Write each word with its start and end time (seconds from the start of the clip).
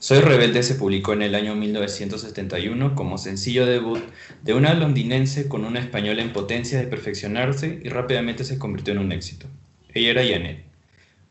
Soy 0.00 0.20
Rebelde 0.20 0.62
se 0.62 0.76
publicó 0.76 1.12
en 1.12 1.22
el 1.22 1.34
año 1.34 1.56
1971 1.56 2.94
como 2.94 3.18
sencillo 3.18 3.66
debut 3.66 4.00
de 4.44 4.54
una 4.54 4.72
londinense 4.74 5.48
con 5.48 5.64
una 5.64 5.80
española 5.80 6.22
en 6.22 6.32
potencia 6.32 6.78
de 6.78 6.86
perfeccionarse 6.86 7.80
y 7.82 7.88
rápidamente 7.88 8.44
se 8.44 8.60
convirtió 8.60 8.92
en 8.92 9.00
un 9.00 9.10
éxito. 9.10 9.48
Ella 9.92 10.10
era 10.10 10.22
Janet. 10.22 10.62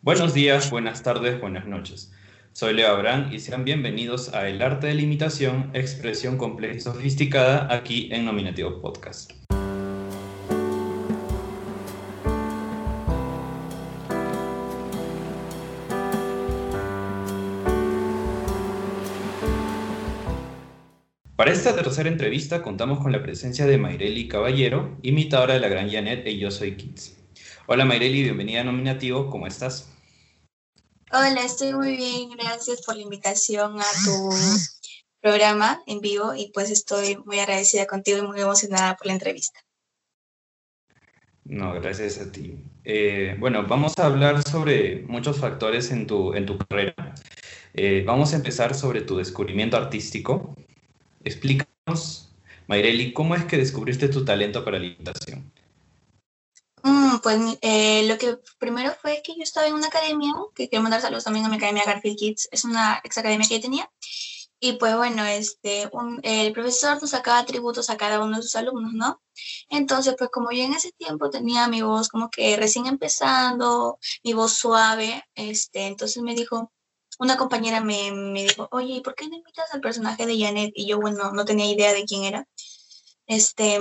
Buenos 0.02 0.34
días, 0.34 0.70
buenas 0.70 1.02
tardes, 1.02 1.40
buenas 1.40 1.66
noches. 1.66 2.12
Soy 2.52 2.74
Leo 2.74 2.90
Abraham 2.90 3.30
y 3.32 3.40
sean 3.40 3.64
bienvenidos 3.64 4.34
a 4.34 4.50
El 4.50 4.62
Arte 4.62 4.88
de 4.88 4.96
la 4.96 5.02
Imitación, 5.02 5.72
expresión 5.74 6.38
compleja 6.38 6.76
y 6.76 6.82
sofisticada 6.82 7.74
aquí 7.74 8.10
en 8.12 8.26
Nominativo 8.26 8.82
Podcast. 8.82 9.32
Para 21.38 21.52
esta 21.52 21.76
tercera 21.76 22.10
entrevista 22.10 22.64
contamos 22.64 22.98
con 22.98 23.12
la 23.12 23.22
presencia 23.22 23.68
de 23.68 23.78
Mayreli 23.78 24.28
Caballero, 24.28 24.98
imitadora 25.04 25.54
de 25.54 25.60
la 25.60 25.68
gran 25.68 25.88
Janet 25.88 26.26
y 26.26 26.40
Yo 26.40 26.50
Soy 26.50 26.76
Kids. 26.76 27.16
Hola 27.68 27.86
Mayreli, 27.86 28.24
bienvenida 28.24 28.62
a 28.62 28.64
Nominativo, 28.64 29.30
¿cómo 29.30 29.46
estás? 29.46 29.88
Hola, 31.12 31.44
estoy 31.46 31.76
muy 31.76 31.96
bien, 31.96 32.32
gracias 32.32 32.82
por 32.82 32.96
la 32.96 33.04
invitación 33.04 33.80
a 33.80 33.86
tu 34.04 34.32
programa 35.22 35.80
en 35.86 36.02
vivo 36.02 36.34
y 36.34 36.50
pues 36.52 36.72
estoy 36.72 37.18
muy 37.24 37.38
agradecida 37.38 37.86
contigo 37.86 38.18
y 38.18 38.28
muy 38.28 38.42
emocionada 38.42 38.98
por 38.98 39.06
la 39.06 39.14
entrevista. 39.14 39.60
No, 41.44 41.72
gracias 41.74 42.18
a 42.18 42.32
ti. 42.32 42.64
Eh, 42.84 43.36
bueno, 43.40 43.64
vamos 43.68 43.94
a 44.00 44.08
hablar 44.08 44.42
sobre 44.42 45.04
muchos 45.04 45.38
factores 45.38 45.92
en 45.92 46.08
tu, 46.08 46.34
en 46.34 46.48
tu 46.48 46.58
carrera. 46.58 47.14
Eh, 47.76 48.04
vamos 48.08 48.34
a 48.34 48.38
empezar 48.38 48.74
sobre 48.74 49.02
tu 49.02 49.18
descubrimiento 49.18 49.78
artístico. 49.78 50.56
Explícanos, 51.28 52.30
Mayreli, 52.68 53.12
¿cómo 53.12 53.36
es 53.36 53.44
que 53.44 53.58
descubriste 53.58 54.08
tu 54.08 54.24
talento 54.24 54.64
para 54.64 54.80
la 54.80 54.86
imitación? 54.86 55.52
Mm, 56.84 57.18
pues 57.22 57.58
eh, 57.62 58.08
lo 58.08 58.18
que 58.18 58.38
primero 58.58 58.96
fue 59.02 59.22
que 59.22 59.36
yo 59.36 59.44
estaba 59.44 59.68
en 59.68 59.74
una 59.74 59.88
academia, 59.88 60.32
que 60.56 60.70
quiero 60.70 60.84
mandar 60.84 61.02
saludos 61.02 61.26
también 61.26 61.46
a 61.46 61.50
mi 61.50 61.58
academia 61.58 61.84
Garfield 61.86 62.18
Kids, 62.18 62.48
es 62.50 62.64
una 62.64 63.02
ex 63.04 63.18
academia 63.18 63.46
que 63.46 63.56
yo 63.56 63.62
tenía. 63.62 63.92
Y 64.62 64.74
pues 64.74 64.96
bueno, 64.96 65.26
este, 65.26 65.90
el 66.24 66.54
profesor 66.54 67.00
nos 67.02 67.10
sacaba 67.10 67.46
tributos 67.46 67.90
a 67.90 67.98
cada 67.98 68.24
uno 68.24 68.38
de 68.38 68.44
sus 68.44 68.56
alumnos, 68.56 68.94
¿no? 68.94 69.22
Entonces, 69.70 70.16
pues 70.18 70.30
como 70.32 70.52
yo 70.52 70.64
en 70.64 70.74
ese 70.74 70.94
tiempo 70.94 71.30
tenía 71.30 71.68
mi 71.68 71.82
voz 71.82 72.08
como 72.08 72.30
que 72.30 72.56
recién 72.56 72.86
empezando, 72.88 74.00
mi 74.24 74.32
voz 74.32 74.54
suave, 74.54 75.24
este, 75.36 75.88
entonces 75.88 76.24
me 76.24 76.34
dijo, 76.36 76.72
una 77.18 77.38
compañera 77.38 77.82
me, 77.82 78.12
me 78.12 78.44
dijo, 78.44 78.68
oye, 78.72 79.02
¿por 79.02 79.16
qué 79.16 79.28
no 79.28 79.36
invitas 79.36 79.74
al 79.74 79.82
personaje 79.82 80.26
de 80.26 80.40
Janet? 80.40 80.72
Y 80.76 80.88
yo, 80.88 81.00
bueno, 81.00 81.32
no 81.32 81.46
tenía 81.46 81.72
idea 81.72 81.94
de 81.94 82.06
quién 82.06 82.24
era. 82.24 82.48
Este, 83.26 83.80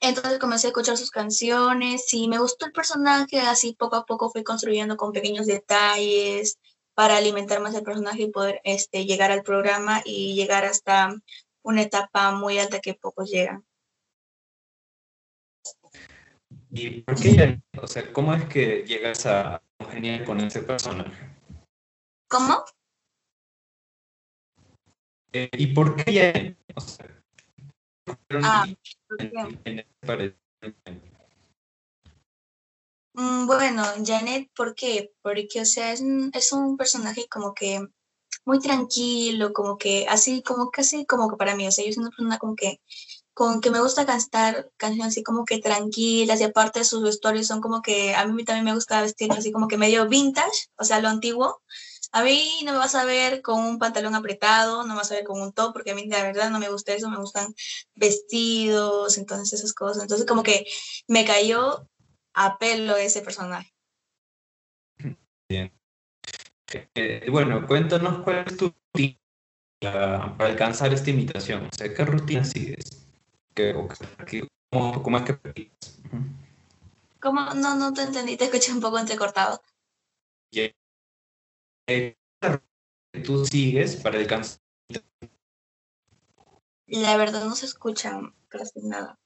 entonces 0.00 0.38
comencé 0.38 0.66
a 0.66 0.70
escuchar 0.70 0.96
sus 0.96 1.10
canciones 1.10 2.12
y 2.12 2.28
me 2.28 2.38
gustó 2.38 2.66
el 2.66 2.72
personaje, 2.72 3.40
así 3.40 3.74
poco 3.78 3.96
a 3.96 4.04
poco 4.04 4.30
fui 4.30 4.44
construyendo 4.44 4.96
con 4.96 5.12
pequeños 5.12 5.46
detalles 5.46 6.58
para 6.94 7.16
alimentar 7.16 7.60
más 7.60 7.74
el 7.74 7.84
personaje 7.84 8.22
y 8.22 8.30
poder 8.30 8.60
este, 8.64 9.06
llegar 9.06 9.30
al 9.30 9.42
programa 9.42 10.02
y 10.04 10.34
llegar 10.34 10.64
hasta 10.64 11.14
una 11.62 11.82
etapa 11.82 12.32
muy 12.32 12.58
alta 12.58 12.80
que 12.80 12.94
pocos 12.94 13.30
llegan. 13.30 13.64
¿Y 16.70 17.02
por 17.02 17.14
qué, 17.14 17.60
o 17.80 17.86
sea, 17.86 18.12
cómo 18.12 18.34
es 18.34 18.44
que 18.46 18.84
llegas 18.86 19.26
a 19.26 19.62
congeniar 19.78 20.24
con 20.24 20.40
ese 20.40 20.60
personaje? 20.60 21.27
¿Cómo? 22.28 22.62
Eh, 25.32 25.48
¿Y 25.52 25.68
por 25.68 25.96
qué 25.96 26.12
ya? 26.12 26.56
O 26.74 26.80
sea, 26.80 27.22
ah, 28.42 28.66
mm, 33.14 33.46
bueno, 33.46 33.82
Janet, 34.04 34.50
¿por 34.54 34.74
qué? 34.74 35.12
Porque, 35.22 35.62
o 35.62 35.64
sea, 35.64 35.92
es 35.92 36.02
un, 36.02 36.30
es 36.34 36.52
un 36.52 36.76
personaje 36.76 37.26
como 37.28 37.54
que 37.54 37.88
muy 38.44 38.60
tranquilo, 38.60 39.52
como 39.52 39.78
que 39.78 40.06
así, 40.08 40.42
como 40.42 40.70
casi 40.70 41.06
como 41.06 41.30
que 41.30 41.36
para 41.36 41.56
mí, 41.56 41.66
o 41.66 41.70
sea, 41.70 41.84
yo 41.84 41.92
soy 41.92 42.02
una 42.02 42.10
persona 42.10 42.38
como 42.38 42.56
que 42.56 42.80
con 43.34 43.60
que 43.60 43.70
me 43.70 43.80
gusta 43.80 44.04
cantar 44.04 44.70
canciones 44.76 45.12
así 45.12 45.22
como 45.22 45.44
que 45.44 45.60
tranquilas 45.60 46.40
y 46.40 46.44
aparte 46.44 46.82
sus 46.84 47.02
vestuarios 47.02 47.46
son 47.46 47.60
como 47.60 47.82
que 47.82 48.14
a 48.14 48.26
mí 48.26 48.44
también 48.44 48.64
me 48.64 48.74
gusta 48.74 49.00
vestir 49.00 49.30
así 49.32 49.52
como 49.52 49.68
que 49.68 49.78
medio 49.78 50.08
vintage, 50.08 50.68
o 50.76 50.84
sea, 50.84 51.00
lo 51.00 51.08
antiguo, 51.08 51.62
a 52.12 52.22
mí 52.22 52.60
no 52.64 52.72
me 52.72 52.78
vas 52.78 52.94
a 52.94 53.04
ver 53.04 53.42
con 53.42 53.60
un 53.60 53.78
pantalón 53.78 54.14
apretado, 54.14 54.82
no 54.82 54.88
me 54.88 54.94
vas 54.94 55.10
a 55.12 55.16
ver 55.16 55.24
con 55.24 55.40
un 55.40 55.52
top, 55.52 55.72
porque 55.72 55.90
a 55.90 55.94
mí 55.94 56.06
la 56.06 56.22
verdad 56.22 56.50
no 56.50 56.58
me 56.58 56.68
gusta 56.68 56.94
eso, 56.94 57.10
me 57.10 57.18
gustan 57.18 57.54
vestidos, 57.94 59.18
entonces 59.18 59.52
esas 59.52 59.72
cosas. 59.72 60.02
Entonces 60.02 60.26
como 60.26 60.42
que 60.42 60.66
me 61.06 61.24
cayó 61.24 61.88
a 62.34 62.58
pelo 62.58 62.96
ese 62.96 63.20
personaje. 63.22 63.74
Bien. 65.48 65.72
Eh, 66.94 67.26
bueno, 67.30 67.66
cuéntanos 67.66 68.22
cuál 68.22 68.44
es 68.46 68.56
tu 68.56 68.72
rutina 68.94 69.18
para 69.80 70.46
alcanzar 70.46 70.92
esta 70.92 71.10
imitación. 71.10 71.66
O 71.66 71.76
sea, 71.76 71.92
¿qué 71.92 72.04
rutina 72.04 72.44
sigues? 72.44 73.06
¿Qué, 73.54 73.74
cómo, 74.70 75.02
cómo, 75.02 75.18
es 75.18 75.24
que 75.24 75.72
¿Cómo? 77.20 77.54
No, 77.54 77.74
no 77.74 77.92
te 77.92 78.02
entendí, 78.02 78.36
te 78.36 78.44
escuché 78.44 78.72
un 78.72 78.80
poco 78.80 78.98
entrecortado 78.98 79.60
que 81.88 82.18
tú 83.24 83.46
sigues 83.46 83.96
para 83.96 84.18
alcanzar. 84.18 84.60
La 86.86 87.16
verdad 87.16 87.44
no 87.44 87.54
se 87.54 87.66
escucha 87.66 88.20
casi 88.48 88.80
nada. 88.82 89.18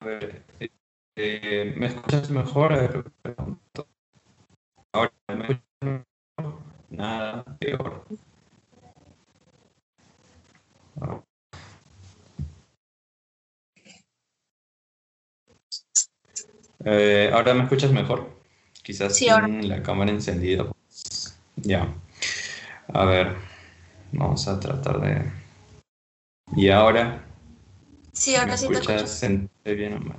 A 0.00 0.04
ver, 0.04 0.44
eh, 1.16 1.74
¿me 1.76 1.86
escuchas 1.86 2.30
mejor? 2.30 2.72
A 2.72 2.76
ver, 2.78 3.04
Ahora 4.92 5.12
me 5.28 5.44
escuchas 5.44 6.04
mejor. 6.36 6.58
Nada, 6.90 7.44
peor. 7.58 8.04
Eh, 16.84 17.30
ahora 17.32 17.54
me 17.54 17.62
escuchas 17.62 17.92
mejor. 17.92 18.30
Quizás 18.82 19.16
sí, 19.16 19.26
la 19.26 19.82
cámara 19.82 20.10
encendida. 20.10 20.73
Ya. 21.64 21.94
A 22.92 23.04
ver, 23.04 23.34
vamos 24.12 24.46
a 24.48 24.60
tratar 24.60 25.00
de... 25.00 25.32
¿Y 26.54 26.68
ahora? 26.68 27.24
Sí, 28.12 28.36
ahora 28.36 28.56
sí 28.56 28.68
te 28.68 29.74
bien 29.74 29.94
o 29.94 30.00
mal? 30.00 30.18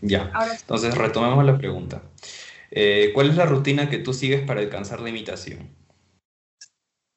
Ya. 0.00 0.32
Entonces 0.60 0.94
retomemos 0.96 1.44
la 1.44 1.58
pregunta. 1.58 2.02
Eh, 2.70 3.12
¿Cuál 3.14 3.30
es 3.30 3.36
la 3.36 3.46
rutina 3.46 3.88
que 3.88 3.98
tú 3.98 4.12
sigues 4.12 4.44
para 4.46 4.60
alcanzar 4.60 5.00
la 5.00 5.10
imitación? 5.10 5.74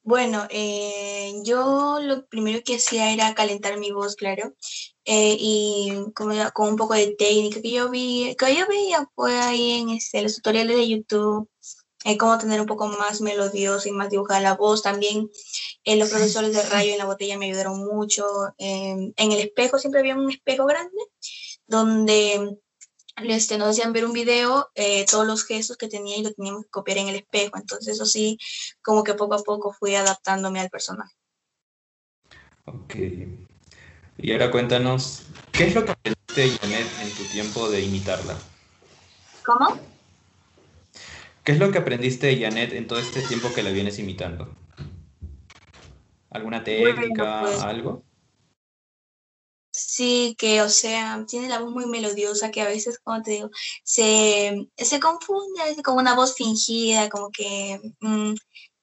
Bueno, 0.03 0.47
eh, 0.49 1.33
yo 1.43 1.99
lo 2.01 2.25
primero 2.27 2.61
que 2.63 2.77
hacía 2.77 3.13
era 3.13 3.35
calentar 3.35 3.77
mi 3.77 3.91
voz, 3.91 4.15
claro, 4.15 4.53
eh, 5.05 5.35
y 5.37 5.93
como, 6.15 6.33
con 6.53 6.69
un 6.69 6.75
poco 6.77 6.93
de 6.93 7.15
técnica 7.15 7.61
que 7.61 7.71
yo 7.71 7.89
vi, 7.89 8.35
que 8.39 8.55
yo 8.55 8.65
veía 8.67 9.07
fue 9.13 9.37
ahí 9.37 9.81
en 9.81 9.89
este, 9.89 10.21
los 10.21 10.35
tutoriales 10.35 10.77
de 10.77 10.89
YouTube, 10.89 11.49
eh, 12.05 12.17
cómo 12.17 12.37
tener 12.37 12.61
un 12.61 12.67
poco 12.67 12.87
más 12.87 13.21
melodiosa 13.21 13.89
y 13.89 13.91
más 13.91 14.09
dibujada 14.09 14.39
la 14.39 14.55
voz. 14.55 14.81
También 14.81 15.29
eh, 15.83 15.97
los 15.97 16.09
profesores 16.09 16.53
de 16.53 16.63
rayo 16.63 16.93
en 16.93 16.97
la 16.97 17.05
botella 17.05 17.37
me 17.37 17.47
ayudaron 17.47 17.79
mucho. 17.79 18.25
Em, 18.57 19.13
en 19.17 19.31
el 19.31 19.39
espejo 19.39 19.79
siempre 19.79 19.99
había 19.99 20.15
un 20.15 20.31
espejo 20.31 20.65
grande 20.65 20.97
donde 21.67 22.57
este, 23.27 23.57
nos 23.57 23.69
hacían 23.69 23.91
ver 23.91 24.05
un 24.05 24.13
video, 24.13 24.69
eh, 24.75 25.05
todos 25.05 25.27
los 25.27 25.43
gestos 25.43 25.77
que 25.77 25.89
tenía 25.89 26.17
y 26.17 26.23
lo 26.23 26.33
teníamos 26.33 26.63
que 26.63 26.69
copiar 26.69 26.99
en 26.99 27.09
el 27.09 27.15
espejo. 27.15 27.57
Entonces 27.57 27.95
eso 27.95 28.05
sí, 28.05 28.37
como 28.81 29.03
que 29.03 29.13
poco 29.13 29.35
a 29.35 29.43
poco 29.43 29.73
fui 29.73 29.95
adaptándome 29.95 30.61
al 30.61 30.69
personaje. 30.69 31.13
Ok. 32.65 32.95
Y 34.17 34.31
ahora 34.31 34.51
cuéntanos, 34.51 35.23
¿qué 35.51 35.67
es 35.67 35.75
lo 35.75 35.85
que 35.85 35.91
aprendiste, 35.91 36.57
Janet, 36.61 36.87
en 37.01 37.11
tu 37.11 37.23
tiempo 37.25 37.69
de 37.69 37.81
imitarla? 37.81 38.37
¿Cómo? 39.45 39.79
¿Qué 41.49 41.53
es 41.53 41.59
lo 41.59 41.71
que 41.71 41.79
aprendiste 41.79 42.27
de 42.27 42.39
Janet 42.39 42.73
en 42.73 42.85
todo 42.85 42.99
este 42.99 43.23
tiempo 43.23 43.51
que 43.51 43.63
la 43.63 43.71
vienes 43.71 43.97
imitando? 43.97 44.55
¿Alguna 46.29 46.63
técnica, 46.63 47.39
pues, 47.41 47.59
algo? 47.61 48.03
Sí, 49.71 50.35
que, 50.37 50.61
o 50.61 50.69
sea, 50.69 51.25
tiene 51.27 51.49
la 51.49 51.57
voz 51.57 51.71
muy 51.71 51.87
melodiosa 51.87 52.51
que 52.51 52.61
a 52.61 52.67
veces, 52.67 52.99
como 52.99 53.23
te 53.23 53.31
digo, 53.31 53.49
se, 53.83 54.69
se 54.77 54.99
confunde 54.99 55.81
con 55.83 55.97
una 55.97 56.13
voz 56.13 56.35
fingida, 56.35 57.09
como 57.09 57.31
que 57.31 57.81
mm, 57.99 58.35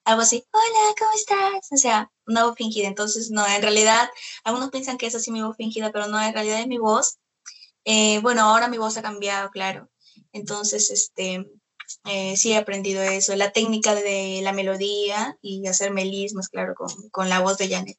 algo 0.04 0.22
así, 0.22 0.44
hola, 0.50 0.94
¿cómo 0.98 1.12
estás? 1.14 1.68
O 1.70 1.76
sea, 1.76 2.10
una 2.26 2.46
voz 2.46 2.56
fingida. 2.56 2.88
Entonces, 2.88 3.30
no, 3.30 3.46
en 3.46 3.62
realidad, 3.62 4.08
algunos 4.42 4.70
piensan 4.70 4.98
que 4.98 5.06
es 5.06 5.14
así 5.14 5.30
mi 5.30 5.40
voz 5.40 5.56
fingida, 5.56 5.92
pero 5.92 6.08
no, 6.08 6.20
en 6.20 6.34
realidad 6.34 6.58
es 6.58 6.66
mi 6.66 6.78
voz. 6.78 7.18
Eh, 7.84 8.18
bueno, 8.22 8.40
ahora 8.42 8.66
mi 8.66 8.76
voz 8.76 8.96
ha 8.96 9.02
cambiado, 9.02 9.50
claro. 9.50 9.88
Entonces, 10.32 10.90
este, 10.90 11.46
eh, 12.04 12.36
sí 12.36 12.52
he 12.52 12.56
aprendido 12.56 13.02
eso, 13.02 13.34
la 13.36 13.52
técnica 13.52 13.94
de 13.94 14.40
la 14.42 14.52
melodía 14.52 15.38
y 15.42 15.66
hacer 15.66 15.92
melismas, 15.92 16.48
claro, 16.48 16.74
con, 16.74 16.88
con 17.10 17.28
la 17.28 17.40
voz 17.40 17.58
de 17.58 17.68
Janet. 17.68 17.98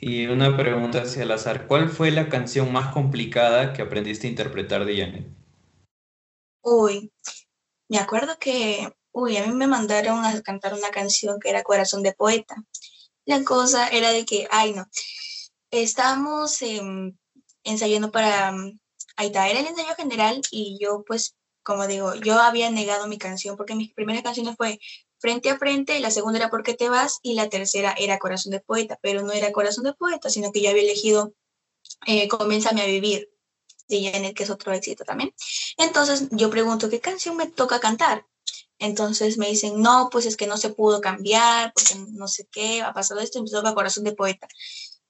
Y 0.00 0.26
una 0.26 0.56
pregunta 0.56 1.02
hacia 1.02 1.24
el 1.24 1.32
azar, 1.32 1.66
¿cuál 1.66 1.88
fue 1.88 2.12
la 2.12 2.28
canción 2.28 2.72
más 2.72 2.92
complicada 2.92 3.72
que 3.72 3.82
aprendiste 3.82 4.26
a 4.26 4.30
interpretar 4.30 4.84
de 4.84 4.96
Janet? 4.96 5.26
Uy, 6.62 7.12
me 7.88 7.98
acuerdo 7.98 8.38
que, 8.38 8.92
uy, 9.10 9.36
a 9.36 9.46
mí 9.46 9.52
me 9.54 9.66
mandaron 9.66 10.24
a 10.24 10.40
cantar 10.42 10.74
una 10.74 10.90
canción 10.90 11.40
que 11.40 11.50
era 11.50 11.64
Corazón 11.64 12.02
de 12.02 12.12
Poeta. 12.12 12.54
La 13.24 13.42
cosa 13.42 13.88
era 13.88 14.10
de 14.10 14.24
que, 14.24 14.46
ay 14.50 14.72
no, 14.72 14.86
estábamos 15.70 16.60
ensayando 17.64 18.12
para, 18.12 18.54
ahí 19.18 19.26
está, 19.26 19.48
era 19.48 19.60
el 19.60 19.66
ensayo 19.66 19.94
general 19.96 20.40
y 20.50 20.78
yo 20.80 21.04
pues, 21.06 21.34
como 21.64 21.86
digo, 21.86 22.14
yo 22.14 22.38
había 22.38 22.70
negado 22.70 23.08
mi 23.08 23.18
canción 23.18 23.56
porque 23.56 23.74
mis 23.74 23.92
primeras 23.92 24.22
canciones 24.22 24.56
fue 24.56 24.78
Frente 25.18 25.50
a 25.50 25.58
Frente, 25.58 25.98
la 25.98 26.12
segunda 26.12 26.38
era 26.38 26.50
¿Por 26.50 26.62
qué 26.62 26.74
te 26.74 26.88
vas? 26.88 27.18
y 27.22 27.34
la 27.34 27.48
tercera 27.48 27.94
era 27.98 28.20
Corazón 28.20 28.52
de 28.52 28.60
Poeta, 28.60 28.98
pero 29.02 29.22
no 29.22 29.32
era 29.32 29.50
Corazón 29.50 29.84
de 29.84 29.92
Poeta, 29.92 30.30
sino 30.30 30.52
que 30.52 30.62
yo 30.62 30.70
había 30.70 30.82
elegido 30.82 31.34
eh, 32.06 32.28
Comiénzame 32.28 32.80
a 32.82 32.86
Vivir 32.86 33.28
de 33.88 34.10
Janet, 34.10 34.36
que 34.36 34.44
es 34.44 34.50
otro 34.50 34.72
éxito 34.72 35.04
también. 35.04 35.34
Entonces 35.76 36.28
yo 36.30 36.48
pregunto, 36.48 36.88
¿qué 36.88 37.00
canción 37.00 37.36
me 37.36 37.48
toca 37.48 37.80
cantar? 37.80 38.24
Entonces 38.78 39.36
me 39.36 39.48
dicen, 39.48 39.82
no, 39.82 40.08
pues 40.12 40.26
es 40.26 40.36
que 40.36 40.46
no 40.46 40.56
se 40.56 40.70
pudo 40.70 41.00
cambiar, 41.00 41.72
porque 41.74 41.96
no 42.12 42.28
sé 42.28 42.46
qué, 42.52 42.82
ha 42.82 42.92
pasado 42.92 43.18
esto, 43.18 43.40
y 43.40 43.42
me 43.42 43.50
toca 43.50 43.74
Corazón 43.74 44.04
de 44.04 44.12
Poeta. 44.12 44.46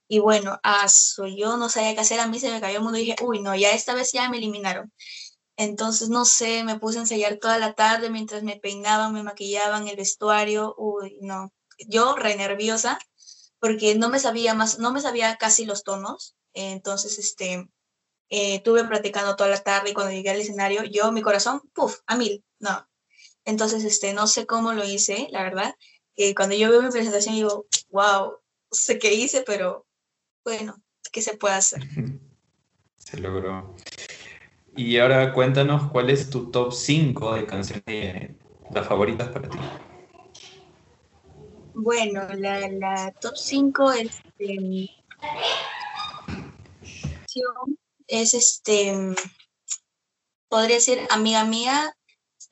Y 0.09 0.21
bueno, 0.21 0.59
soy 0.89 1.39
yo 1.39 1.57
no 1.59 1.69
sabía 1.69 1.95
qué 1.95 2.01
hacer, 2.01 2.21
a 2.21 2.27
mí 2.27 2.41
se 2.41 2.51
me 2.51 2.61
cayó 2.61 2.79
el 2.79 2.83
mundo 2.83 2.99
y 2.99 3.03
dije, 3.03 3.17
uy, 3.23 3.41
no, 3.41 3.55
ya 3.55 3.73
esta 3.73 3.95
vez 3.95 4.13
ya 4.13 4.29
me 4.31 4.39
eliminaron. 4.39 4.93
Entonces, 5.57 6.09
no 6.09 6.25
sé, 6.25 6.65
me 6.65 6.79
puse 6.79 6.99
a 6.99 7.03
ensayar 7.03 7.39
toda 7.39 7.59
la 7.59 7.75
tarde 7.75 8.11
mientras 8.11 8.43
me 8.43 8.57
peinaban, 8.57 9.13
me 9.13 9.23
maquillaban 9.23 9.89
el 9.89 9.97
vestuario, 9.97 10.75
uy, 10.79 11.19
no. 11.21 11.53
Yo 11.89 12.17
re 12.17 12.37
nerviosa 12.37 12.99
porque 13.61 13.95
no 13.97 14.09
me 14.09 14.21
sabía 14.21 14.55
más, 14.55 14.79
no 14.79 14.93
me 14.93 15.01
sabía 15.01 15.37
casi 15.37 15.67
los 15.67 15.83
tonos. 15.85 16.37
Entonces, 16.55 17.19
este, 17.19 17.69
eh, 18.31 18.61
tuve 18.63 18.85
practicando 18.85 19.37
toda 19.37 19.51
la 19.51 19.63
tarde 19.63 19.91
y 19.91 19.95
cuando 19.95 20.13
llegué 20.13 20.31
al 20.31 20.41
escenario, 20.41 20.85
yo, 20.85 21.13
mi 21.13 21.23
corazón, 21.23 21.61
puff, 21.75 22.01
a 22.07 22.17
mil, 22.17 22.45
no. 22.61 22.89
Entonces, 23.45 23.85
este, 23.85 24.13
no 24.15 24.27
sé 24.29 24.47
cómo 24.47 24.73
lo 24.73 24.85
hice, 24.85 25.29
la 25.33 25.43
verdad. 25.43 25.75
Eh, 26.17 26.35
cuando 26.35 26.55
yo 26.55 26.71
veo 26.71 26.83
mi 26.83 26.91
presentación 26.91 27.35
digo, 27.35 27.67
wow, 27.91 28.39
sé 28.71 28.99
qué 28.99 29.15
hice, 29.15 29.43
pero 29.43 29.88
bueno, 30.49 30.83
¿qué 31.13 31.21
se 31.21 31.37
puede 31.37 31.57
hacer? 31.57 31.83
Se 32.97 33.19
logró. 33.19 33.75
Y 34.77 34.97
ahora 34.97 35.35
cuéntanos 35.35 35.91
cuál 35.91 36.09
es 36.09 36.31
tu 36.31 36.51
top 36.51 36.73
5 36.73 37.35
de 37.35 37.47
canciones, 37.47 38.31
las 38.71 38.87
favoritas 38.87 39.29
para 39.29 39.49
ti. 39.49 39.59
Bueno, 41.75 42.23
la, 42.35 43.13
top 43.21 43.37
5 43.37 43.93
es, 43.93 44.23
es 48.07 48.35
este, 48.35 49.15
podría 50.49 50.81
ser 50.81 51.07
Amiga 51.11 51.45
Mía, 51.45 51.95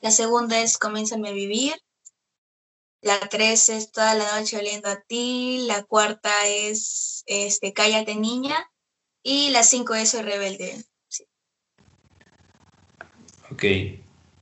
la 0.00 0.10
segunda 0.10 0.60
es 0.60 0.76
Comiénzame 0.76 1.30
a 1.30 1.32
Vivir, 1.32 1.74
la 3.02 3.18
tres 3.30 3.68
es 3.68 3.92
Toda 3.92 4.14
la 4.14 4.38
noche 4.38 4.58
oliendo 4.58 4.88
a 4.88 5.00
ti, 5.00 5.64
la 5.66 5.84
cuarta 5.84 6.30
es 6.46 7.22
este, 7.26 7.72
Cállate 7.72 8.14
niña 8.16 8.56
y 9.22 9.50
la 9.50 9.62
cinco 9.62 9.94
es 9.94 10.14
rebelde. 10.24 10.84
Ok. 13.50 13.64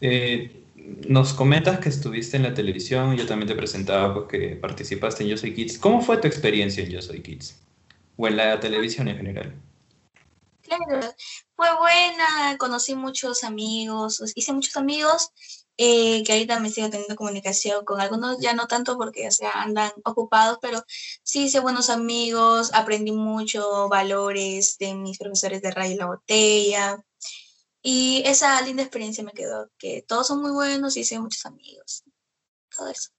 Eh, 0.01 0.65
nos 1.09 1.33
comentas 1.33 1.79
que 1.79 1.89
estuviste 1.89 2.37
en 2.37 2.43
la 2.43 2.55
televisión, 2.55 3.17
yo 3.17 3.27
también 3.27 3.49
te 3.49 3.55
presentaba 3.55 4.13
porque 4.13 4.57
participaste 4.57 5.23
en 5.23 5.31
Yo 5.31 5.37
Soy 5.37 5.55
Kids. 5.55 5.79
¿Cómo 5.79 6.03
fue 6.03 6.19
tu 6.19 6.27
experiencia 6.27 6.83
en 6.85 6.91
Yo 6.91 7.01
Soy 7.01 7.21
Kids? 7.21 7.59
O 8.17 8.29
en 8.29 8.37
la 8.37 8.61
televisión 8.61 9.09
en 9.09 9.17
general. 9.17 9.55
Fue 11.57 11.69
buena, 11.79 12.57
conocí 12.59 12.95
muchos 12.95 13.45
amigos, 13.45 14.23
hice 14.35 14.53
muchos 14.53 14.77
amigos 14.77 15.31
eh, 15.77 16.23
que 16.25 16.33
ahorita 16.33 16.61
me 16.61 16.71
sigo 16.71 16.89
teniendo 16.89 17.17
comunicación 17.17 17.85
con 17.85 18.01
algunos, 18.01 18.39
ya 18.41 18.55
no 18.55 18.69
tanto 18.69 18.97
porque 18.97 19.29
o 19.29 19.47
andan 19.55 19.91
ocupados, 20.05 20.59
pero 20.63 20.83
sí 21.25 21.45
hice 21.45 21.59
buenos 21.59 21.91
amigos, 21.91 22.71
aprendí 22.75 23.11
mucho 23.11 23.89
valores 23.89 24.79
de 24.79 24.95
mis 24.95 25.19
profesores 25.19 25.63
de 25.63 25.71
Radio 25.73 25.97
La 25.97 26.07
Botella. 26.07 27.05
Y 27.83 28.23
esa 28.25 28.63
linda 28.63 28.83
experiencia 28.83 29.25
me 29.25 29.33
quedó, 29.33 29.69
que 29.77 30.03
todos 30.07 30.29
son 30.29 30.41
muy 30.41 30.53
buenos 30.53 30.97
y 30.97 31.01
hice 31.01 31.19
muchos 31.19 31.45
amigos. 31.45 32.05
Todo 32.75 32.89
eso. 32.89 33.11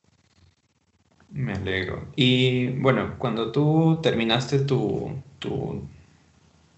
Me 1.30 1.54
alegro. 1.54 2.08
Y 2.16 2.68
bueno, 2.80 3.18
cuando 3.20 3.52
tú 3.52 4.00
terminaste 4.02 4.60
tu, 4.60 5.22
tu 5.40 5.88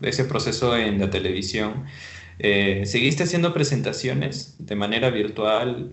ese 0.02 0.26
proceso 0.26 0.76
en 0.78 1.00
la 1.00 1.10
televisión, 1.10 1.86
eh, 2.40 2.86
¿Seguiste 2.86 3.24
haciendo 3.24 3.54
presentaciones 3.54 4.56
de 4.60 4.76
manera 4.76 5.10
virtual? 5.10 5.92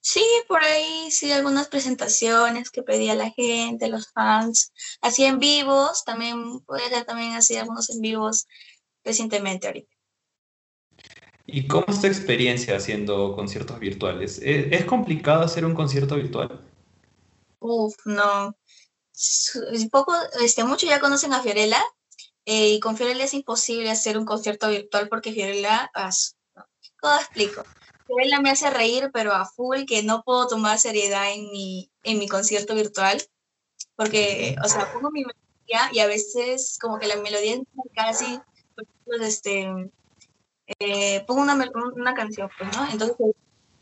Sí, 0.00 0.24
por 0.48 0.64
ahí 0.64 1.10
sí, 1.10 1.30
algunas 1.30 1.68
presentaciones 1.68 2.70
que 2.70 2.82
pedía 2.82 3.14
la 3.14 3.30
gente, 3.30 3.88
los 3.88 4.08
fans. 4.08 4.72
Hacía 5.00 5.28
en 5.28 5.38
vivos, 5.38 6.04
también 6.04 6.60
puede 6.60 6.88
ser 6.88 7.04
también 7.04 7.34
así 7.34 7.56
algunos 7.56 7.90
en 7.90 8.00
vivos 8.00 8.48
recientemente 9.04 9.68
ahorita. 9.68 9.94
¿Y 11.46 11.66
cómo 11.66 11.84
es 11.88 12.00
tu 12.00 12.06
experiencia 12.06 12.76
haciendo 12.76 13.34
conciertos 13.36 13.78
virtuales? 13.78 14.38
¿Es, 14.42 14.72
¿Es, 14.72 14.84
complicado 14.84 15.42
hacer 15.42 15.64
un 15.64 15.74
concierto 15.74 16.16
virtual? 16.16 16.60
Uf, 17.58 17.94
no. 18.06 18.56
Poco, 19.90 20.14
este, 20.40 20.64
muchos 20.64 20.88
ya 20.88 21.00
conocen 21.00 21.32
a 21.32 21.42
Fiorella, 21.42 21.82
eh, 22.52 22.70
y 22.70 22.80
con 22.80 22.96
Fiorella 22.96 23.26
es 23.26 23.32
imposible 23.32 23.92
hacer 23.92 24.18
un 24.18 24.24
concierto 24.24 24.68
virtual 24.68 25.08
porque 25.08 25.32
Fiorella, 25.32 25.88
¿cómo 27.00 27.14
explico? 27.14 27.62
Fiorella 28.08 28.40
me 28.40 28.50
hace 28.50 28.68
reír, 28.70 29.08
pero 29.12 29.32
a 29.32 29.46
full, 29.46 29.84
que 29.86 30.02
no 30.02 30.24
puedo 30.24 30.48
tomar 30.48 30.80
seriedad 30.80 31.32
en 31.32 31.48
mi, 31.52 31.92
en 32.02 32.18
mi 32.18 32.26
concierto 32.26 32.74
virtual, 32.74 33.22
porque, 33.94 34.56
o 34.64 34.68
sea, 34.68 34.92
pongo 34.92 35.12
mi 35.12 35.20
melodía 35.20 35.92
y 35.92 36.00
a 36.00 36.08
veces 36.08 36.76
como 36.80 36.98
que 36.98 37.06
la 37.06 37.14
melodía 37.18 37.54
es 37.54 37.62
casi, 37.94 38.40
pues, 39.04 39.20
este, 39.20 39.72
eh, 40.80 41.24
pongo 41.28 41.42
una, 41.42 41.54
una 41.94 42.14
canción, 42.14 42.50
pues, 42.58 42.76
¿no? 42.76 42.90
Entonces 42.90 43.16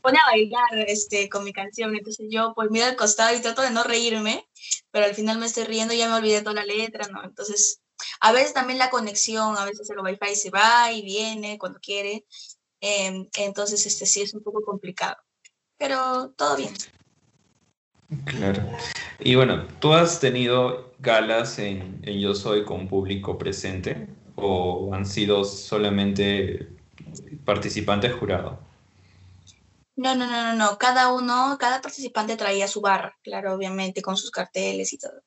pone 0.03 0.19
a 0.19 0.31
bailar 0.31 0.89
este, 0.89 1.31
con 1.31 1.43
mi 1.43 1.55
canción, 1.55 1.97
entonces 1.97 2.27
yo 2.29 2.53
pues 2.55 2.71
miro 2.71 2.85
al 2.85 2.97
costado 2.97 3.35
y 3.35 3.41
trato 3.41 3.63
de 3.63 3.71
no 3.71 3.83
reírme, 3.83 4.47
pero 4.91 5.07
al 5.07 5.15
final 5.15 5.39
me 5.39 5.47
estoy 5.47 5.65
riendo 5.65 5.95
y 5.95 5.99
ya 5.99 6.09
me 6.11 6.17
olvidé 6.17 6.43
toda 6.43 6.57
la 6.57 6.67
letra, 6.67 7.09
¿no? 7.09 7.25
Entonces 7.25 7.81
a 8.21 8.33
veces 8.33 8.55
también 8.55 8.79
la 8.79 8.91
conexión, 8.91 9.57
a 9.57 9.65
veces 9.65 9.89
el 9.91 10.01
wifi 10.01 10.35
se 10.35 10.51
va 10.51 10.93
y 10.93 11.03
viene 11.03 11.59
cuando 11.59 11.79
quiere. 11.81 12.27
Em, 12.81 13.29
entonces, 13.37 13.85
este 13.87 14.07
sí 14.07 14.23
es 14.23 14.35
un 14.35 14.43
poco 14.43 14.63
complicado. 14.63 15.17
Pero 15.77 16.31
todo 16.37 16.57
bien. 16.57 16.75
Claro. 18.25 18.69
Y 19.19 19.35
bueno, 19.35 19.67
¿tú 19.81 19.93
has 19.93 20.21
tenido 20.21 20.93
galas 20.99 21.59
en, 21.59 22.03
Yo 22.03 22.35
Soy 22.35 22.65
con 22.65 22.89
público 22.89 23.37
presente 23.37 24.09
o 24.37 24.95
han 24.95 25.05
sido 25.05 25.45
solamente 25.45 26.69
participantes 27.45 28.15
jurados? 28.15 28.59
No, 29.97 30.15
no, 30.15 30.27
no, 30.27 30.43
no, 30.45 30.55
no. 30.55 30.79
Cada 30.79 31.13
uno, 31.13 31.57
cada 31.59 31.83
participante 31.83 32.37
traía 32.37 32.69
su 32.69 32.81
barra, 32.81 33.19
claro, 33.23 33.55
obviamente, 33.55 34.01
con 34.01 34.17
sus 34.17 34.31
carteles 34.31 34.93
y 34.93 34.99
todo. 34.99 35.21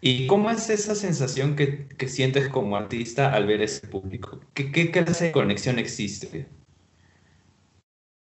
¿Y 0.00 0.26
cómo 0.28 0.50
es 0.50 0.70
esa 0.70 0.94
sensación 0.94 1.56
que, 1.56 1.88
que 1.88 2.08
sientes 2.08 2.48
como 2.48 2.76
artista 2.76 3.32
al 3.32 3.46
ver 3.46 3.62
ese 3.62 3.86
público? 3.88 4.40
¿Qué, 4.54 4.70
qué 4.70 4.90
clase 4.92 5.26
de 5.26 5.32
conexión 5.32 5.78
existe? 5.78 6.48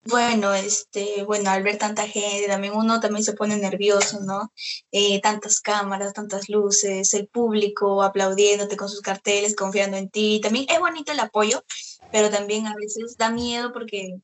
Bueno, 0.05 0.53
este, 0.53 1.23
bueno, 1.23 1.49
al 1.49 1.63
ver 1.63 1.77
tanta 1.77 2.05
gente, 2.05 2.47
también 2.47 2.73
uno 2.73 2.99
también 2.99 3.23
se 3.23 3.31
pone 3.31 3.55
nervioso, 3.55 4.19
¿no? 4.19 4.51
Eh, 4.91 5.21
tantas 5.21 5.61
cámaras, 5.61 6.11
tantas 6.11 6.49
luces, 6.49 7.13
el 7.13 7.27
público 7.27 8.03
aplaudiéndote 8.03 8.75
con 8.75 8.89
sus 8.89 8.99
carteles, 8.99 9.55
confiando 9.55 9.95
en 9.95 10.09
ti. 10.09 10.41
También 10.43 10.65
es 10.67 10.79
bonito 10.79 11.13
el 11.13 11.21
apoyo, 11.21 11.63
pero 12.11 12.29
también 12.29 12.67
a 12.67 12.75
veces 12.75 13.15
da 13.17 13.29
miedo 13.29 13.71
porque 13.71 14.17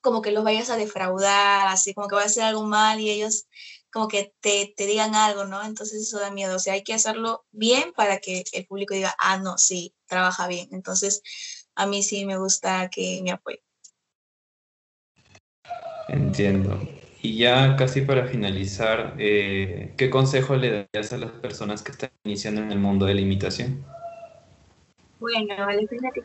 como 0.00 0.22
que 0.22 0.30
los 0.30 0.44
vayas 0.44 0.70
a 0.70 0.76
defraudar, 0.76 1.68
así 1.68 1.92
como 1.92 2.08
que 2.08 2.16
va 2.16 2.22
a 2.22 2.26
hacer 2.26 2.44
algo 2.44 2.64
mal 2.64 2.98
y 2.98 3.10
ellos 3.10 3.46
como 3.96 4.08
que 4.08 4.34
te, 4.40 4.74
te, 4.76 4.84
digan 4.84 5.14
algo, 5.14 5.46
¿no? 5.46 5.64
Entonces 5.64 6.02
eso 6.02 6.20
da 6.20 6.30
miedo, 6.30 6.56
o 6.56 6.58
sea, 6.58 6.74
hay 6.74 6.82
que 6.82 6.92
hacerlo 6.92 7.46
bien 7.50 7.94
para 7.96 8.18
que 8.18 8.44
el 8.52 8.66
público 8.66 8.92
diga, 8.92 9.16
ah, 9.18 9.38
no, 9.38 9.56
sí, 9.56 9.94
trabaja 10.06 10.46
bien. 10.48 10.68
Entonces, 10.72 11.22
a 11.74 11.86
mí 11.86 12.02
sí 12.02 12.26
me 12.26 12.36
gusta 12.36 12.90
que 12.90 13.22
me 13.24 13.30
apoyen. 13.30 13.62
Entiendo. 16.08 16.78
Y 17.22 17.38
ya 17.38 17.74
casi 17.76 18.02
para 18.02 18.26
finalizar, 18.26 19.14
eh, 19.18 19.94
¿qué 19.96 20.10
consejo 20.10 20.56
le 20.56 20.86
darías 20.92 21.14
a 21.14 21.16
las 21.16 21.30
personas 21.30 21.80
que 21.80 21.92
están 21.92 22.10
iniciando 22.24 22.60
en 22.60 22.72
el 22.72 22.78
mundo 22.78 23.06
de 23.06 23.14
la 23.14 23.22
imitación? 23.22 23.82
Bueno, 25.18 25.54
a 25.54 25.72
la 25.72 25.86
pena 25.88 26.10
que 26.12 26.20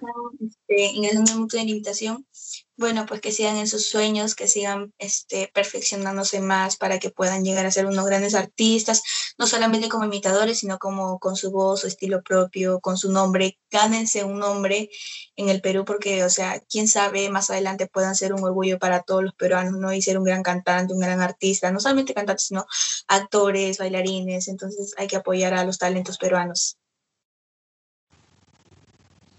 este, 0.45 0.97
en 0.97 1.05
el 1.05 1.19
momento 1.19 1.55
de 1.55 1.63
limitación, 1.63 2.27
bueno, 2.75 3.05
pues 3.05 3.21
que 3.21 3.31
sigan 3.31 3.55
en 3.55 3.67
sus 3.67 3.85
sueños, 3.85 4.35
que 4.35 4.49
sigan 4.49 4.93
este, 4.97 5.49
perfeccionándose 5.53 6.41
más 6.41 6.75
para 6.75 6.99
que 6.99 7.09
puedan 7.09 7.45
llegar 7.45 7.65
a 7.65 7.71
ser 7.71 7.85
unos 7.85 8.05
grandes 8.05 8.35
artistas, 8.35 9.01
no 9.37 9.47
solamente 9.47 9.87
como 9.87 10.03
imitadores, 10.05 10.59
sino 10.59 10.77
como 10.77 11.19
con 11.19 11.37
su 11.37 11.51
voz, 11.51 11.81
su 11.81 11.87
estilo 11.87 12.21
propio, 12.21 12.81
con 12.81 12.97
su 12.97 13.11
nombre. 13.11 13.57
Gánense 13.69 14.25
un 14.25 14.39
nombre 14.39 14.89
en 15.37 15.47
el 15.47 15.61
Perú 15.61 15.85
porque, 15.85 16.25
o 16.25 16.29
sea, 16.29 16.59
quién 16.69 16.89
sabe, 16.89 17.29
más 17.29 17.49
adelante 17.49 17.87
puedan 17.87 18.15
ser 18.15 18.33
un 18.33 18.43
orgullo 18.43 18.77
para 18.77 19.03
todos 19.03 19.23
los 19.23 19.33
peruanos, 19.35 19.79
¿no? 19.79 19.93
Y 19.93 20.01
ser 20.01 20.17
un 20.17 20.25
gran 20.25 20.43
cantante, 20.43 20.93
un 20.93 20.99
gran 20.99 21.21
artista, 21.21 21.71
no 21.71 21.79
solamente 21.79 22.13
cantantes, 22.13 22.47
sino 22.47 22.65
actores, 23.07 23.77
bailarines. 23.77 24.49
Entonces 24.49 24.93
hay 24.97 25.07
que 25.07 25.15
apoyar 25.15 25.53
a 25.53 25.63
los 25.63 25.77
talentos 25.77 26.17
peruanos. 26.17 26.80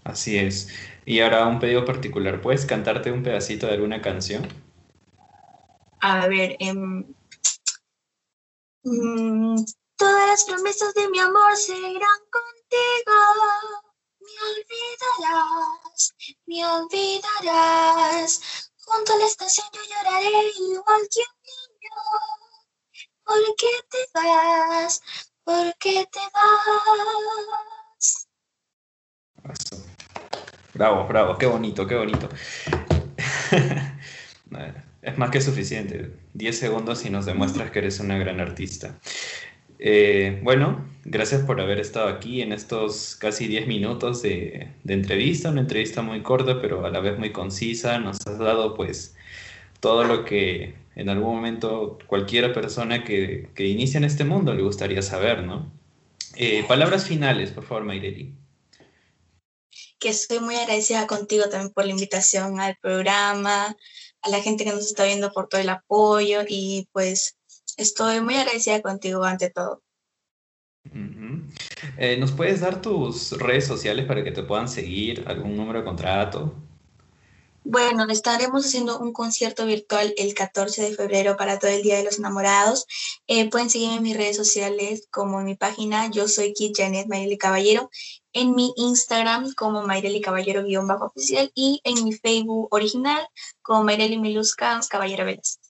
Así 0.04 0.38
es. 0.38 0.68
Y 1.04 1.20
ahora 1.20 1.46
un 1.46 1.58
pedido 1.60 1.84
particular, 1.84 2.40
¿puedes 2.40 2.66
cantarte 2.66 3.12
un 3.12 3.22
pedacito 3.22 3.66
de 3.66 3.74
alguna 3.74 4.00
canción? 4.02 4.46
A 6.00 6.26
ver, 6.28 6.56
em, 6.58 7.14
mm, 8.84 9.64
todas 9.96 10.26
las 10.28 10.44
promesas 10.44 10.94
de 10.94 11.08
mi 11.08 11.18
amor 11.20 11.56
serán 11.56 12.20
contigo. 12.30 13.18
Me 14.20 14.34
olvidarás, 14.50 16.14
me 16.46 16.66
olvidarás. 16.66 18.40
Junto 18.84 19.12
a 19.12 19.16
la 19.18 19.26
estación 19.26 19.66
yo 19.72 19.80
lloraré 19.90 20.52
igual 20.58 21.08
que 21.10 21.20
un 21.20 21.38
niño. 21.48 21.96
¿Por 23.24 23.56
qué 23.56 23.72
te 23.90 23.98
vas? 24.14 25.00
¿Por 25.44 25.74
qué 25.78 26.06
te 26.12 26.20
vas? 26.34 27.71
Bravo, 30.74 31.06
bravo, 31.06 31.36
qué 31.36 31.46
bonito, 31.46 31.86
qué 31.86 31.94
bonito. 31.96 32.28
es 35.02 35.18
más 35.18 35.30
que 35.30 35.40
suficiente. 35.40 36.10
10 36.34 36.58
segundos 36.58 37.04
y 37.04 37.10
nos 37.10 37.26
demuestras 37.26 37.70
que 37.70 37.80
eres 37.80 38.00
una 38.00 38.16
gran 38.16 38.40
artista. 38.40 38.98
Eh, 39.78 40.40
bueno, 40.42 40.86
gracias 41.04 41.42
por 41.42 41.60
haber 41.60 41.78
estado 41.78 42.08
aquí 42.08 42.40
en 42.40 42.52
estos 42.52 43.16
casi 43.16 43.48
10 43.48 43.66
minutos 43.66 44.22
de, 44.22 44.68
entrevista, 44.86 45.50
una 45.50 45.60
entrevista 45.60 46.02
muy 46.02 46.22
corta 46.22 46.60
pero 46.60 46.86
a 46.86 46.90
la 46.90 47.00
vez 47.00 47.18
muy 47.18 47.32
concisa. 47.32 47.98
Nos 47.98 48.26
has 48.26 48.38
dado 48.38 48.74
pues 48.74 49.14
todo 49.80 50.04
lo 50.04 50.24
que 50.24 50.74
en 50.96 51.08
algún 51.10 51.34
momento 51.34 51.98
cualquier 52.06 52.52
persona 52.54 53.04
que, 53.04 53.50
que 53.54 53.66
inicia 53.66 53.98
en 53.98 54.04
este 54.04 54.24
mundo 54.24 54.54
le 54.54 54.62
gustaría 54.62 55.02
saber, 55.02 55.42
¿no? 55.42 55.70
Eh, 56.36 56.64
palabras 56.66 57.06
finales, 57.06 57.50
por 57.50 57.64
favor, 57.64 57.84
Mayreli 57.84 58.32
que 60.02 60.08
estoy 60.08 60.40
muy 60.40 60.56
agradecida 60.56 61.06
contigo 61.06 61.44
también 61.48 61.72
por 61.72 61.84
la 61.84 61.92
invitación 61.92 62.58
al 62.58 62.76
programa, 62.82 63.76
a 64.20 64.28
la 64.28 64.42
gente 64.42 64.64
que 64.64 64.72
nos 64.72 64.86
está 64.86 65.04
viendo 65.04 65.30
por 65.30 65.46
todo 65.46 65.60
el 65.60 65.68
apoyo 65.68 66.40
y 66.48 66.88
pues 66.90 67.38
estoy 67.76 68.20
muy 68.20 68.34
agradecida 68.34 68.82
contigo 68.82 69.22
ante 69.22 69.48
todo. 69.50 69.80
Eh, 71.96 72.16
¿Nos 72.18 72.32
puedes 72.32 72.60
dar 72.60 72.82
tus 72.82 73.30
redes 73.38 73.64
sociales 73.64 74.04
para 74.04 74.24
que 74.24 74.32
te 74.32 74.42
puedan 74.42 74.68
seguir, 74.68 75.22
algún 75.28 75.56
número 75.56 75.78
de 75.78 75.84
contrato? 75.84 76.52
Bueno, 77.64 78.06
estaremos 78.08 78.66
haciendo 78.66 78.98
un 78.98 79.12
concierto 79.12 79.66
virtual 79.66 80.12
el 80.16 80.34
14 80.34 80.82
de 80.82 80.94
febrero 80.96 81.36
para 81.36 81.60
todo 81.60 81.70
el 81.70 81.82
Día 81.82 81.96
de 81.96 82.02
los 82.02 82.18
Enamorados. 82.18 82.86
Eh, 83.28 83.48
pueden 83.50 83.70
seguirme 83.70 83.96
en 83.96 84.02
mis 84.02 84.16
redes 84.16 84.36
sociales 84.36 85.06
como 85.12 85.38
en 85.38 85.46
mi 85.46 85.54
página, 85.54 86.10
yo 86.10 86.26
soy 86.26 86.54
Kit 86.54 86.76
Janet 86.76 87.06
Mayreli 87.06 87.38
Caballero, 87.38 87.88
en 88.32 88.56
mi 88.56 88.72
Instagram 88.76 89.54
como 89.54 89.86
Mayreli 89.86 90.20
Caballero-oficial 90.20 91.52
y 91.54 91.80
en 91.84 92.02
mi 92.02 92.12
Facebook 92.12 92.66
original 92.72 93.24
como 93.62 93.84
Mayreli 93.84 94.18
Miluska 94.18 94.80
Caballero 94.90 95.24
Vélez. 95.24 95.60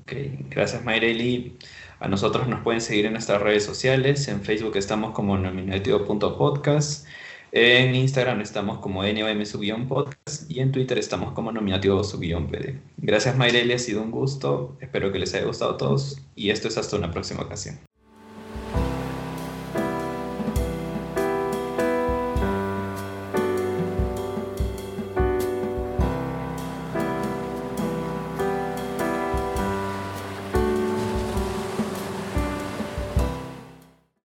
Ok, 0.00 0.12
gracias 0.50 0.84
Mayreli. 0.84 1.56
A 2.00 2.08
nosotros 2.08 2.48
nos 2.48 2.62
pueden 2.64 2.80
seguir 2.80 3.06
en 3.06 3.12
nuestras 3.12 3.40
redes 3.40 3.64
sociales. 3.64 4.26
En 4.26 4.42
Facebook 4.42 4.76
estamos 4.76 5.14
como 5.14 5.38
nominativo.podcast. 5.38 7.06
En 7.56 7.94
Instagram 7.94 8.40
estamos 8.40 8.80
como 8.80 9.04
NOM-podcast 9.04 10.50
y 10.50 10.58
en 10.58 10.72
Twitter 10.72 10.98
estamos 10.98 11.34
como 11.34 11.52
nominativo-pd. 11.52 12.80
Gracias 12.96 13.36
Mayreli, 13.36 13.74
ha 13.74 13.78
sido 13.78 14.02
un 14.02 14.10
gusto. 14.10 14.76
Espero 14.80 15.12
que 15.12 15.20
les 15.20 15.32
haya 15.34 15.46
gustado 15.46 15.74
a 15.74 15.76
todos 15.76 16.18
y 16.34 16.50
esto 16.50 16.66
es 16.66 16.76
hasta 16.78 16.96
una 16.96 17.12
próxima 17.12 17.42
ocasión. 17.42 17.78